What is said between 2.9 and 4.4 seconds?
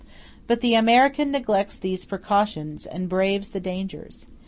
braves these dangers.